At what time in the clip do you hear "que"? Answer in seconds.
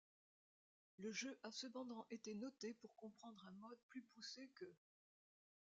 4.55-4.65